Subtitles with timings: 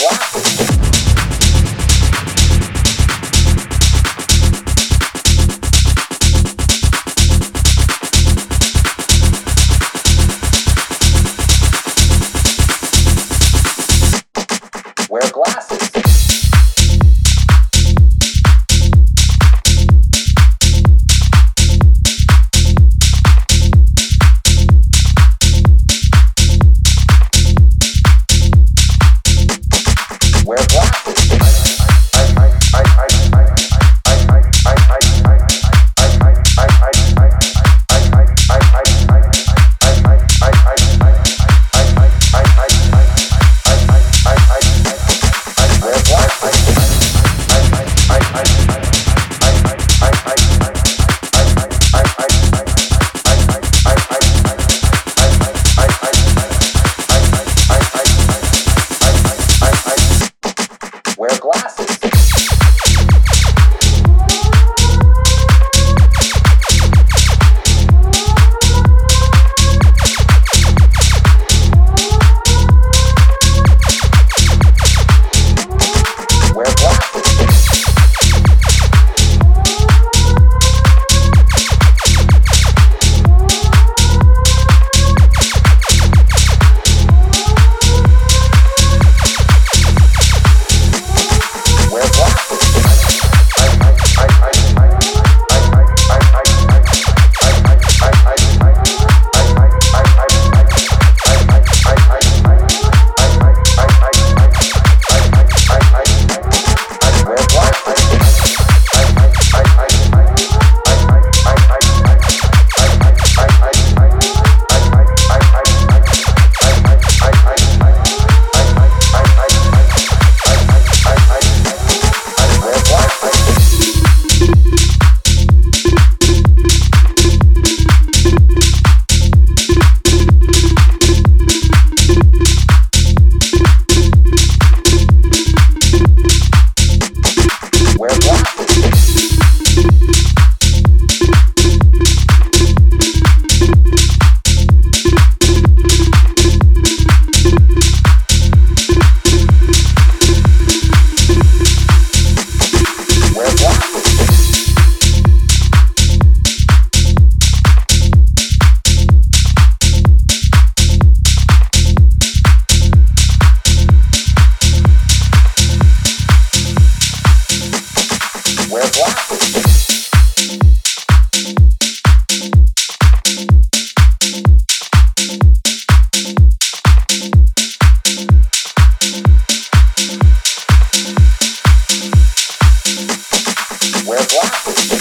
[0.00, 0.57] Wow.